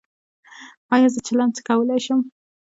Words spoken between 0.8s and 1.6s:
ایا زه چلم